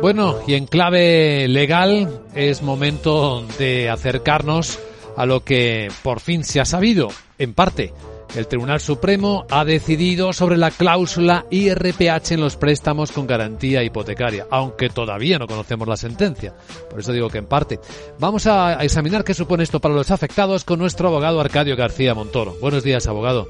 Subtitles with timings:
[0.00, 4.78] Bueno, y en clave legal es momento de acercarnos
[5.16, 7.08] a lo que por fin se ha sabido,
[7.38, 7.92] en parte.
[8.36, 14.46] El Tribunal Supremo ha decidido sobre la cláusula IRPH en los préstamos con garantía hipotecaria,
[14.50, 16.54] aunque todavía no conocemos la sentencia.
[16.90, 17.80] Por eso digo que en parte.
[18.20, 22.54] Vamos a examinar qué supone esto para los afectados con nuestro abogado Arcadio García Montoro.
[22.60, 23.48] Buenos días, abogado.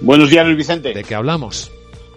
[0.00, 0.94] Buenos días, Luis Vicente.
[0.94, 1.72] ¿De qué hablamos?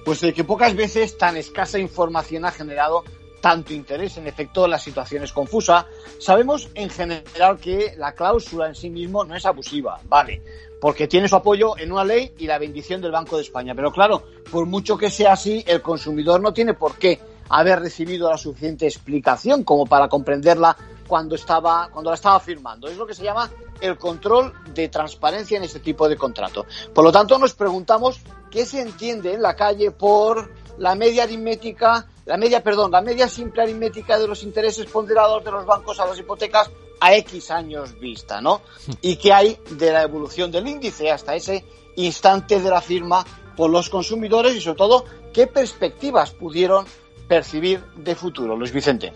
[0.05, 3.03] Pues de que pocas veces tan escasa información ha generado
[3.43, 4.15] tanto interés.
[4.15, 5.85] En efecto, la situación es confusa.
[6.17, 10.41] Sabemos en general que la cláusula en sí mismo no es abusiva, vale,
[10.79, 13.75] porque tiene su apoyo en una ley y la bendición del Banco de España.
[13.75, 18.29] Pero claro, por mucho que sea así, el consumidor no tiene por qué haber recibido
[18.29, 22.87] la suficiente explicación como para comprenderla cuando estaba cuando la estaba firmando.
[22.87, 26.65] Es lo que se llama el control de transparencia en este tipo de contrato.
[26.93, 28.21] Por lo tanto, nos preguntamos
[28.53, 33.27] qué se entiende en la calle por la media aritmética, la media, perdón, la media
[33.27, 37.99] simple aritmética de los intereses ponderados de los bancos a las hipotecas a X años
[37.99, 38.61] vista, ¿no?
[39.01, 43.25] Y qué hay de la evolución del índice hasta ese instante de la firma
[43.57, 46.85] por los consumidores y sobre todo qué perspectivas pudieron
[47.27, 49.13] percibir de futuro, Luis Vicente.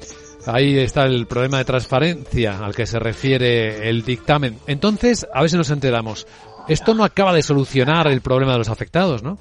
[0.47, 4.59] Ahí está el problema de transparencia al que se refiere el dictamen.
[4.65, 6.25] Entonces, a ver si nos enteramos.
[6.67, 9.37] Esto no acaba de solucionar el problema de los afectados, ¿no?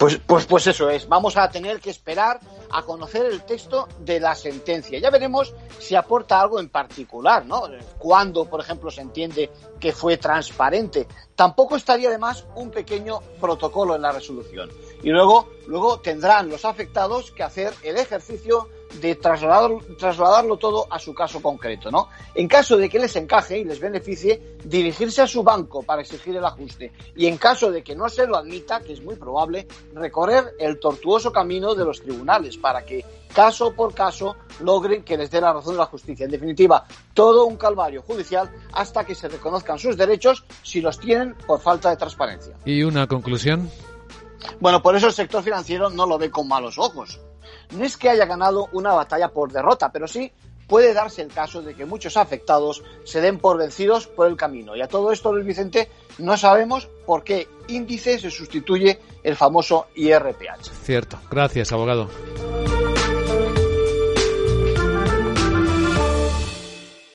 [0.00, 1.06] Pues, pues, pues eso es.
[1.06, 2.40] Vamos a tener que esperar
[2.70, 4.98] a conocer el texto de la sentencia.
[4.98, 7.64] Ya veremos si aporta algo en particular, ¿no?
[7.98, 11.06] Cuando, por ejemplo, se entiende que fue transparente.
[11.34, 14.70] Tampoco estaría además un pequeño protocolo en la resolución.
[15.02, 20.98] Y luego, luego tendrán los afectados que hacer el ejercicio de trasladar, trasladarlo todo a
[20.98, 22.08] su caso concreto, ¿no?
[22.34, 26.36] En caso de que les encaje y les beneficie, dirigirse a su banco para exigir
[26.36, 26.92] el ajuste.
[27.16, 30.78] Y en caso de que no se lo admita, que es muy probable, recorrer el
[30.80, 35.52] tortuoso camino de los tribunales para que, caso por caso, logren que les dé la
[35.52, 36.24] razón de la justicia.
[36.24, 41.34] En definitiva, todo un calvario judicial hasta que se reconozcan sus derechos si los tienen
[41.46, 42.56] por falta de transparencia.
[42.64, 43.70] ¿Y una conclusión?
[44.58, 47.20] Bueno, por eso el sector financiero no lo ve con malos ojos.
[47.72, 50.32] No es que haya ganado una batalla por derrota, pero sí
[50.66, 54.76] puede darse el caso de que muchos afectados se den por vencidos por el camino.
[54.76, 59.88] Y a todo esto, Luis Vicente, no sabemos por qué índice se sustituye el famoso
[59.96, 60.70] IRPH.
[60.84, 61.18] Cierto.
[61.28, 62.08] Gracias, abogado.